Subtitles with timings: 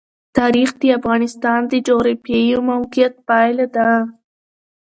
[0.37, 3.89] تاریخ د افغانستان د جغرافیایي موقیعت پایله ده.